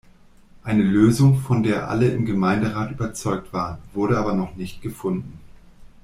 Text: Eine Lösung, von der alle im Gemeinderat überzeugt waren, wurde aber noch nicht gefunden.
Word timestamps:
Eine 0.63 0.81
Lösung, 0.81 1.37
von 1.37 1.61
der 1.61 1.87
alle 1.89 2.07
im 2.07 2.25
Gemeinderat 2.25 2.89
überzeugt 2.89 3.53
waren, 3.53 3.77
wurde 3.93 4.17
aber 4.17 4.33
noch 4.33 4.55
nicht 4.55 4.81
gefunden. 4.81 5.37